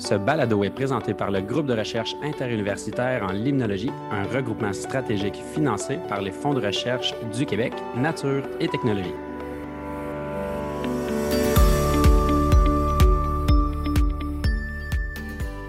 [0.00, 5.36] Ce balado est présenté par le groupe de recherche interuniversitaire en limnologie, un regroupement stratégique
[5.54, 9.12] financé par les fonds de recherche du Québec, Nature et Technologie.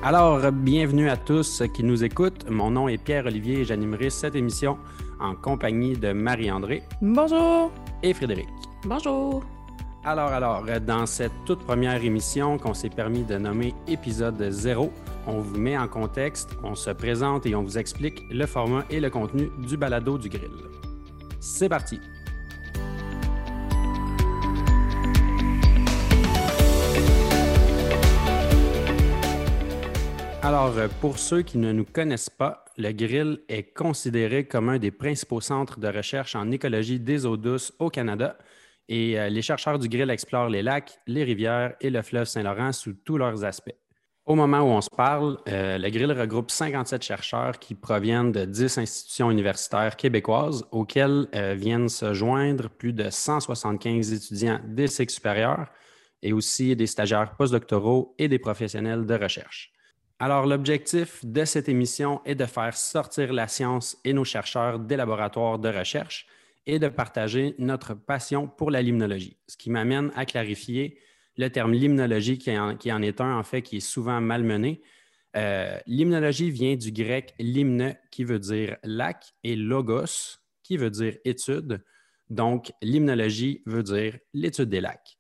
[0.02, 2.50] Alors, bienvenue à tous qui nous écoutent.
[2.50, 4.77] Mon nom est Pierre-Olivier et j'animerai cette émission
[5.20, 6.84] en compagnie de Marie-André.
[7.02, 7.70] Bonjour.
[8.02, 8.48] Et Frédéric.
[8.86, 9.43] Bonjour.
[10.04, 14.92] Alors, alors, dans cette toute première émission qu'on s'est permis de nommer épisode 0,
[15.28, 19.00] on vous met en contexte, on se présente et on vous explique le format et
[19.00, 20.50] le contenu du balado du grill.
[21.39, 22.00] C'est parti!
[30.42, 34.89] Alors, pour ceux qui ne nous connaissent pas, le grill est considéré comme un des
[34.89, 38.36] principaux centres de recherche en écologie des eaux douces au Canada
[38.91, 42.73] et euh, les chercheurs du grill explorent les lacs, les rivières et le fleuve Saint-Laurent
[42.73, 43.73] sous tous leurs aspects.
[44.25, 48.44] Au moment où on se parle, euh, le grill regroupe 57 chercheurs qui proviennent de
[48.44, 55.14] 10 institutions universitaires québécoises auxquelles euh, viennent se joindre plus de 175 étudiants des cycles
[55.14, 55.67] supérieurs
[56.22, 59.72] et aussi des stagiaires postdoctoraux et des professionnels de recherche.
[60.20, 64.98] Alors, l'objectif de cette émission est de faire sortir la science et nos chercheurs des
[64.98, 66.28] laboratoires de recherche
[66.66, 71.00] et de partager notre passion pour la limnologie, ce qui m'amène à clarifier
[71.38, 74.82] le terme limnologie qui en, est un, en fait, qui est souvent malmené.
[75.36, 81.17] Euh, limnologie vient du grec limne, qui veut dire lac, et logos, qui veut dire
[81.23, 81.84] étude.
[82.30, 85.17] Donc, limnologie veut dire l'étude des lacs.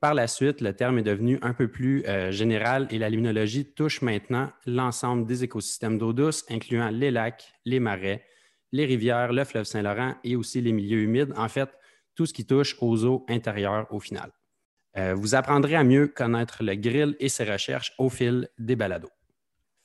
[0.00, 3.64] Par la suite, le terme est devenu un peu plus euh, général et la limnologie
[3.64, 8.24] touche maintenant l'ensemble des écosystèmes d'eau douce, incluant les lacs, les marais,
[8.72, 11.32] les rivières, le fleuve Saint-Laurent et aussi les milieux humides.
[11.36, 11.70] En fait,
[12.14, 14.30] tout ce qui touche aux eaux intérieures au final.
[14.96, 19.12] Euh, vous apprendrez à mieux connaître le grill et ses recherches au fil des balados.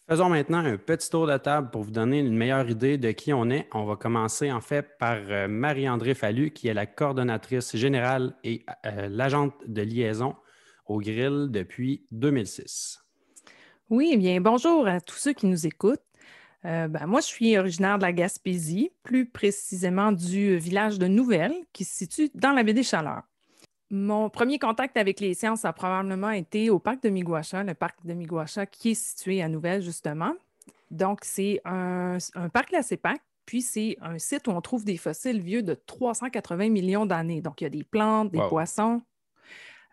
[0.09, 3.31] Faisons maintenant un petit tour de table pour vous donner une meilleure idée de qui
[3.31, 3.69] on est.
[3.73, 8.65] On va commencer en fait par euh, Marie-André Fallu, qui est la coordonnatrice générale et
[8.85, 10.35] euh, l'agente de liaison
[10.87, 12.99] au grill depuis 2006.
[13.89, 16.01] Oui, eh bien, bonjour à tous ceux qui nous écoutent.
[16.65, 21.53] Euh, ben, moi, je suis originaire de la Gaspésie, plus précisément du village de Nouvelle,
[21.73, 23.23] qui se situe dans la baie des Chaleurs.
[23.89, 28.03] Mon premier contact avec les sciences a probablement été au parc de Miguacha, le parc
[28.05, 30.33] de Miguacha qui est situé à Nouvelle, justement.
[30.89, 32.17] Donc, c'est un,
[32.53, 36.69] parc classé PAC, puis c'est un site où on trouve des fossiles vieux de 380
[36.69, 37.41] millions d'années.
[37.41, 39.01] Donc, il y a des plantes, des poissons.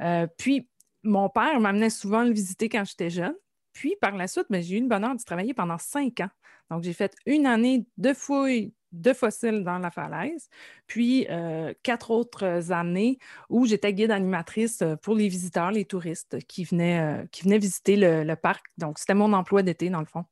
[0.00, 0.68] Euh, puis,
[1.02, 3.34] mon père m'amenait souvent le visiter quand j'étais jeune.
[3.72, 6.30] Puis, par la suite, ben, j'ai eu une bonne heure de travailler pendant cinq ans
[6.70, 10.48] donc, j'ai fait une année de fouilles de fossiles dans la falaise,
[10.88, 16.44] puis euh, quatre autres années où j'étais guide animatrice euh, pour les visiteurs, les touristes
[16.48, 18.66] qui venaient, euh, qui venaient visiter le, parc.
[18.78, 20.24] Donc, c'était mon emploi d'été, dans le fond.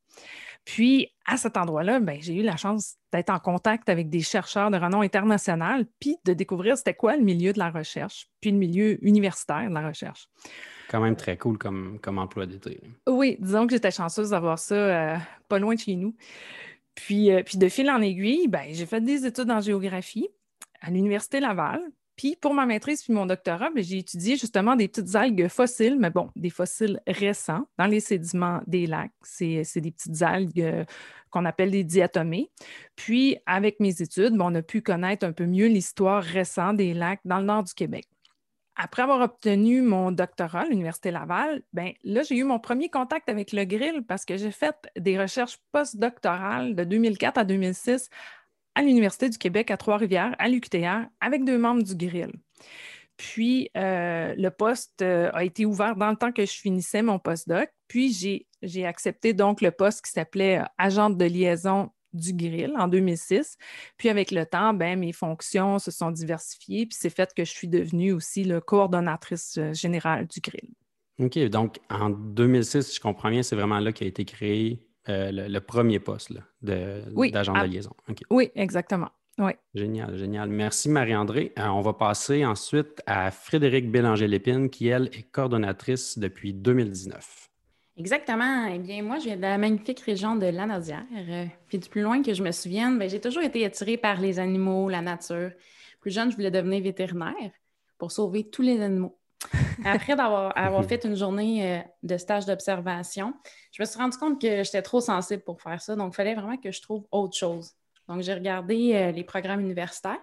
[0.68, 4.70] Puis, à cet endroit-là, ben, j'ai eu la chance d'être en contact avec des chercheurs
[4.70, 8.58] de renom international, puis de découvrir c'était quoi le milieu de la recherche, puis le
[8.58, 10.28] milieu universitaire de la recherche
[10.90, 12.80] quand même très cool comme, comme emploi d'été.
[13.06, 16.16] Oui, disons que j'étais chanceuse d'avoir ça euh, pas loin de chez nous.
[16.94, 20.28] Puis, euh, puis de fil en aiguille, ben, j'ai fait des études en géographie
[20.80, 21.82] à l'Université Laval.
[22.18, 25.96] Puis pour ma maîtrise puis mon doctorat, ben, j'ai étudié justement des petites algues fossiles,
[25.98, 29.12] mais bon, des fossiles récents dans les sédiments des lacs.
[29.22, 30.84] C'est des petites algues euh,
[31.30, 32.50] qu'on appelle des diatomées.
[32.96, 36.92] Puis avec mes études, ben, on a pu connaître un peu mieux l'histoire récente des
[36.92, 38.06] lacs dans le nord du Québec
[38.80, 43.28] après avoir obtenu mon doctorat à l'Université Laval, ben là, j'ai eu mon premier contact
[43.28, 48.08] avec le grill parce que j'ai fait des recherches postdoctorales de 2004 à 2006
[48.78, 52.30] à l'Université du Québec à Trois-Rivières, à l'UQTR, avec deux membres du grill.
[53.16, 57.18] Puis, euh, le poste euh, a été ouvert dans le temps que je finissais mon
[57.18, 57.68] postdoc.
[57.88, 62.86] Puis, j'ai accepté donc le poste qui s'appelait euh, agente de liaison du grill en
[62.86, 63.56] 2006.
[63.96, 67.50] Puis avec le temps, ben, mes fonctions se sont diversifiées, puis c'est fait que je
[67.50, 70.70] suis devenue aussi le coordonnatrice générale du grill.
[71.18, 75.30] OK, donc en 2006, si je comprends bien, c'est vraiment là qu'a été créé euh,
[75.32, 76.32] le, premier poste
[76.62, 77.92] d'agent de, liaison.
[78.30, 79.10] Oui, exactement.
[79.38, 79.52] Oui.
[79.74, 80.48] Génial, génial.
[80.48, 81.52] Merci Marie-André.
[81.58, 87.48] Euh, on va passer ensuite à Frédéric Bélanger-Lépine, qui, elle, est coordonnatrice depuis 2019.
[87.96, 88.66] Exactement.
[88.66, 91.04] Eh bien, moi, je viens de la magnifique région de Lanaudière.
[91.16, 94.20] Euh, puis du plus loin que je me souvienne, ben, j'ai toujours été attirée par
[94.20, 95.50] les animaux, la nature.
[96.00, 97.52] Plus jeune, je voulais devenir vétérinaire
[97.96, 99.17] pour sauver tous les animaux.
[99.84, 103.34] Après d'avoir avoir fait une journée euh, de stage d'observation,
[103.72, 105.96] je me suis rendu compte que j'étais trop sensible pour faire ça.
[105.96, 107.72] Donc, il fallait vraiment que je trouve autre chose.
[108.08, 110.20] Donc, j'ai regardé euh, les programmes universitaires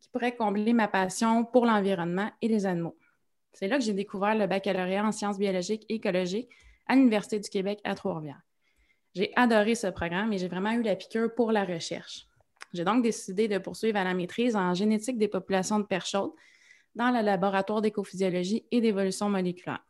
[0.00, 2.96] qui pourraient combler ma passion pour l'environnement et les animaux.
[3.52, 6.50] C'est là que j'ai découvert le baccalauréat en sciences biologiques et écologiques
[6.86, 8.40] à l'Université du Québec à Trois-Rivières.
[9.14, 12.26] J'ai adoré ce programme et j'ai vraiment eu la piqûre pour la recherche.
[12.72, 16.32] J'ai donc décidé de poursuivre à la maîtrise en génétique des populations de perchaudes
[16.98, 19.84] dans le laboratoire d'écophysiologie et d'évolution moléculaire.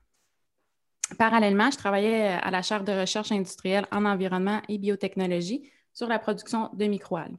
[1.18, 5.62] Parallèlement, je travaillais à la chaire de recherche industrielle en environnement et biotechnologie
[5.94, 7.38] sur la production de microalgues.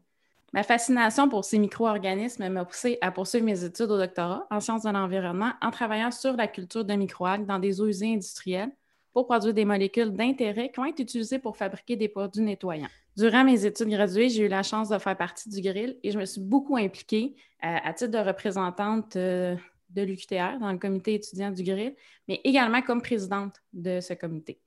[0.53, 4.81] Ma fascination pour ces micro-organismes m'a poussé à poursuivre mes études au doctorat en sciences
[4.81, 8.71] de l'environnement en travaillant sur la culture de microalgues dans des eaux usées industrielles
[9.13, 12.89] pour produire des molécules d'intérêt qui vont être utilisées pour fabriquer des produits nettoyants.
[13.17, 16.19] Durant mes études graduées, j'ai eu la chance de faire partie du grill et je
[16.19, 19.55] me suis beaucoup impliquée euh, à titre de représentante euh,
[19.89, 21.95] de l'UQTR dans le comité étudiant du grill,
[22.27, 24.59] mais également comme présidente de ce comité.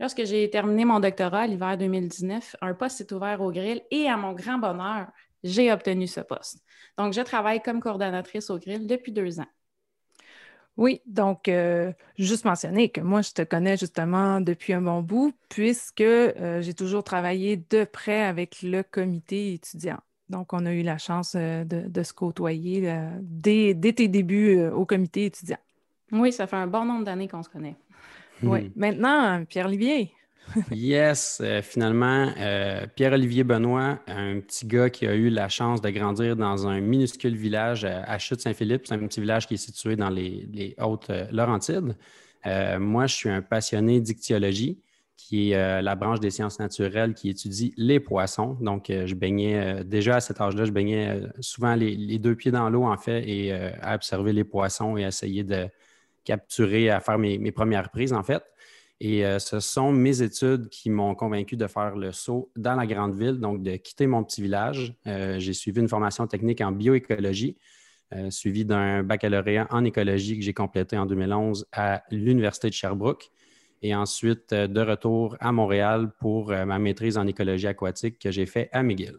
[0.00, 4.16] Lorsque j'ai terminé mon doctorat l'hiver 2019, un poste s'est ouvert au grill et à
[4.16, 5.06] mon grand bonheur,
[5.44, 6.62] j'ai obtenu ce poste.
[6.98, 9.46] Donc, je travaille comme coordonnatrice au grill depuis deux ans.
[10.76, 15.34] Oui, donc euh, juste mentionner que moi, je te connais justement depuis un bon bout,
[15.48, 20.00] puisque euh, j'ai toujours travaillé de près avec le comité étudiant.
[20.30, 22.90] Donc, on a eu la chance euh, de, se côtoyer
[23.20, 25.58] dès, tes débuts au comité étudiant.
[26.10, 27.76] Oui, ça fait un bon nombre d'années qu'on se connaît.
[28.42, 28.64] Oui.
[28.64, 28.70] Hmm.
[28.76, 30.10] Maintenant, Pierre-Olivier,
[30.70, 35.90] yes, euh, finalement, euh, Pierre-Olivier Benoît, un petit gars qui a eu la chance de
[35.90, 38.86] grandir dans un minuscule village à Chute-Saint-Philippe.
[38.86, 41.96] C'est un petit village qui est situé dans les, Hautes-Laurentides.
[42.46, 44.80] Euh, moi, je suis un passionné d'ictiologie,
[45.16, 48.56] qui est la branche des sciences naturelles qui étudie les poissons.
[48.60, 52.84] Donc, je baignais déjà à cet âge-là, je baignais souvent les, deux pieds dans l'eau,
[52.84, 55.68] en fait, et à observer les poissons et essayer de
[56.24, 58.42] capturer, à faire mes premières prises, en fait.
[59.04, 62.86] Et euh, ce sont mes études qui m'ont convaincu de faire le saut dans la
[62.86, 64.94] grande ville, donc de quitter mon petit village.
[65.08, 67.56] Euh, j'ai suivi une formation technique en bioécologie,
[68.12, 73.32] euh, suivi d'un baccalauréat en écologie que j'ai complété en 2011 à l'Université de Sherbrooke.
[73.82, 78.68] Et ensuite, de retour à Montréal pour ma maîtrise en écologie aquatique que j'ai fait
[78.70, 79.18] à McGill.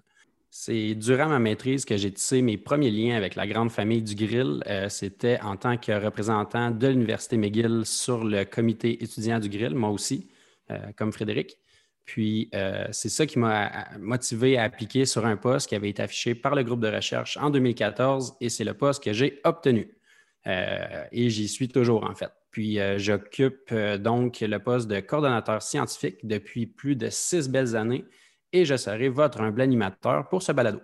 [0.56, 4.14] C'est durant ma maîtrise que j'ai tissé mes premiers liens avec la grande famille du
[4.14, 4.64] Grill.
[4.68, 9.74] Euh, c'était en tant que représentant de l'Université McGill sur le comité étudiant du Grill,
[9.74, 10.30] moi aussi,
[10.70, 11.58] euh, comme Frédéric.
[12.06, 16.04] Puis euh, c'est ça qui m'a motivé à appliquer sur un poste qui avait été
[16.04, 19.98] affiché par le groupe de recherche en 2014 et c'est le poste que j'ai obtenu.
[20.46, 22.32] et j'y suis toujours en fait.
[22.52, 28.06] Puis j'occupe donc le poste de coordonnateur scientifique depuis plus de six belles années
[28.54, 30.80] et je serai votre humble animateur pour ce balado.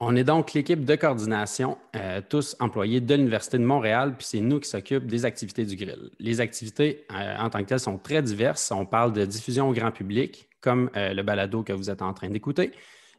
[0.00, 4.40] On est donc l'équipe de coordination, euh, tous employés de l'Université de Montréal, puis c'est
[4.40, 6.10] nous qui s'occupent des activités du grill.
[6.18, 8.72] Les activités euh, en tant que telles sont très diverses.
[8.72, 12.12] On parle de diffusion au grand public, comme euh, le balado que vous êtes en
[12.14, 12.72] train d'écouter,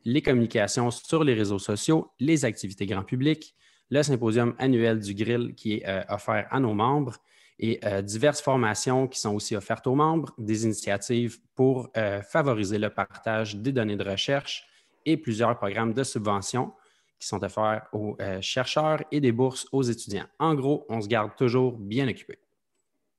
[0.04, 3.56] les communications sur les réseaux sociaux, les activités grand public,
[3.90, 7.16] le symposium annuel du grill qui est offert à nos membres,
[7.60, 12.78] et euh, diverses formations qui sont aussi offertes aux membres, des initiatives pour euh, favoriser
[12.78, 14.66] le partage des données de recherche
[15.06, 16.74] et plusieurs programmes de subvention
[17.20, 20.26] qui sont offerts aux euh, chercheurs et des bourses aux étudiants.
[20.40, 22.40] En gros, on se garde toujours bien occupé.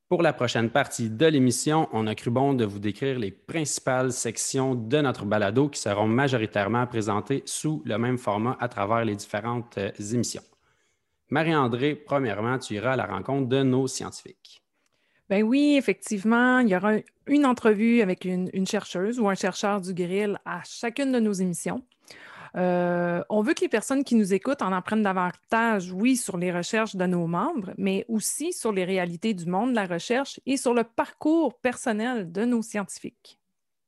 [0.08, 4.12] Pour la prochaine partie de l'émission, on a cru bon de vous décrire les principales
[4.12, 9.16] sections de notre balado qui seront majoritairement présentées sous le même format à travers les
[9.16, 10.42] différentes émissions.
[11.34, 14.62] Marie-André, premièrement, tu iras à la rencontre de nos scientifiques.
[15.28, 16.92] Ben oui, effectivement, il y aura
[17.26, 21.82] une entrevue avec une, chercheuse ou un chercheur du grill à chacune de nos émissions.
[22.56, 26.52] Euh, on veut que les personnes qui nous écoutent en apprennent davantage, oui, sur les
[26.52, 30.56] recherches de nos membres, mais aussi sur les réalités du monde de la recherche et
[30.56, 33.40] sur le parcours personnel de nos scientifiques.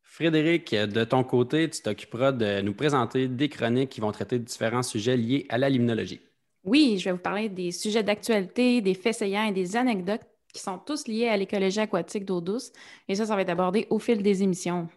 [0.02, 4.44] Frédéric, de ton côté, tu t'occuperas de nous présenter des chroniques qui vont traiter de
[4.44, 6.25] différents sujets liés à la limnologie.
[6.66, 10.60] Oui, je vais vous parler des sujets d'actualité, des faits saillants et des anecdotes qui
[10.60, 12.72] sont tous liés à l'écologie aquatique d'eau douce.
[13.08, 14.88] Et ça, ça va être abordé au fil des émissions.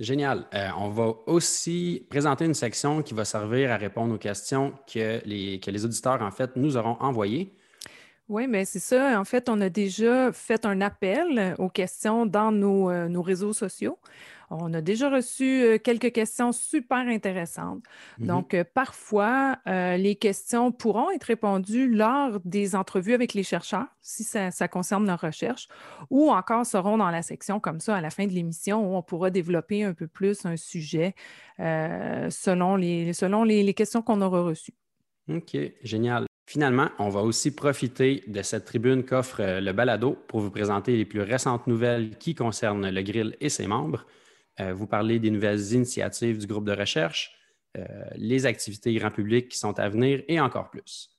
[0.00, 0.48] Génial.
[0.54, 5.20] Euh, on va aussi présenter une section qui va servir à répondre aux questions que
[5.26, 7.54] les, que les auditeurs, en fait, nous auront envoyées.
[8.30, 9.20] Oui, mais c'est ça.
[9.20, 13.52] En fait, on a déjà fait un appel aux questions dans nos, euh, nos réseaux
[13.52, 13.98] sociaux.
[14.50, 17.82] On a déjà reçu euh, quelques questions super intéressantes.
[18.20, 23.88] Mmh Donc, euh, parfois, les questions pourront être répondues lors des entrevues avec les chercheurs,
[24.00, 25.66] si ça, concerne leur recherche,
[26.08, 29.02] ou encore seront dans la section comme ça à la fin de l'émission où on
[29.02, 31.16] pourra développer un peu plus un sujet
[31.58, 34.74] selon, les, selon les questions qu'on aura reçues.
[35.28, 36.29] OK, génial.
[36.50, 41.04] Finalement, on va aussi profiter de cette tribune qu'offre le balado pour vous présenter les
[41.04, 44.04] plus récentes nouvelles qui concernent le grill et ses membres.
[44.58, 47.38] Euh, vous parlez des nouvelles initiatives du groupe de recherche,
[47.78, 51.10] euh, les activités grand public qui sont à venir et encore plus.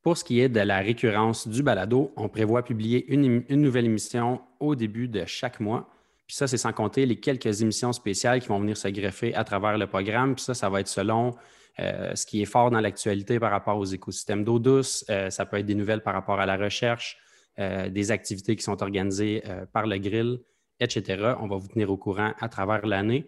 [0.00, 4.40] Pour ce qui est de la récurrence du balado, on prévoit publier une, nouvelle émission
[4.60, 5.90] au début de chaque mois.
[6.26, 9.44] Puis ça, c'est sans compter les quelques émissions spéciales qui vont venir se greffer à
[9.44, 10.36] travers le programme.
[10.36, 11.34] Puis ça, ça va être selon
[11.80, 15.04] euh, ce qui est fort dans l'actualité par rapport aux écosystèmes d'eau douce.
[15.10, 17.18] Euh, ça peut être des nouvelles par rapport à la recherche,
[17.58, 20.38] euh, des activités qui sont organisées par le grill,
[20.80, 21.34] etc.
[21.40, 23.26] On va vous tenir au courant à travers l'année.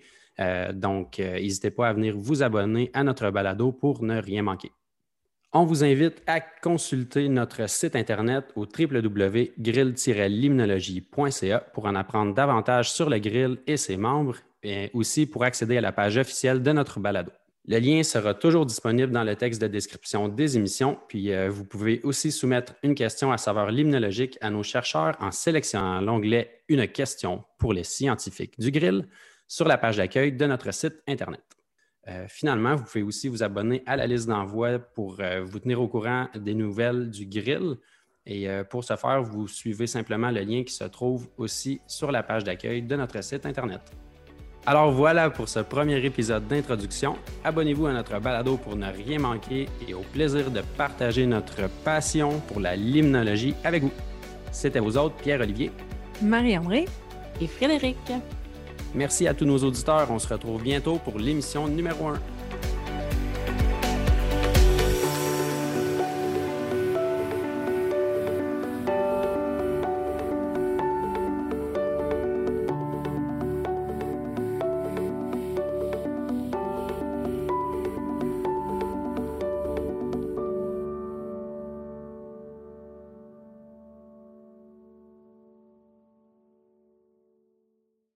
[0.74, 4.70] donc, n'hésitez pas à venir vous abonner à notre balado pour ne rien manquer.
[5.52, 13.08] On vous invite à consulter notre site internet au www.grill-limnologie.ca pour en apprendre davantage sur
[13.08, 17.00] le grill et ses membres, et aussi pour accéder à la page officielle de notre
[17.00, 17.32] balado.
[17.68, 21.64] Le lien sera toujours disponible dans le texte de description des émissions, puis euh, vous
[21.64, 26.86] pouvez aussi soumettre une question à saveur limnologique à nos chercheurs en sélectionnant l'onglet Une
[26.86, 29.08] question pour les scientifiques du grill
[29.48, 31.42] sur la page d'accueil de notre site Internet.
[32.06, 35.80] Euh, finalement, vous pouvez aussi vous abonner à la liste d'envoi pour euh, vous tenir
[35.80, 37.78] au courant des nouvelles du grill.
[38.26, 42.24] Et pour ce faire, vous suivez simplement le lien qui se trouve aussi sur la
[42.24, 43.82] page d'accueil de notre site Internet.
[44.68, 47.16] Alors voilà pour ce premier épisode d'introduction.
[47.44, 52.40] Abonnez-vous à notre balado pour ne rien manquer et au plaisir de partager notre passion
[52.48, 53.92] pour la limnologie avec vous.
[54.50, 55.70] C'était vous autres, Pierre-Olivier,
[56.20, 56.86] Marie-André
[57.40, 57.96] et Frédéric.
[58.92, 60.10] Merci à tous nos auditeurs.
[60.10, 62.14] On se retrouve bientôt pour l'émission numéro 1.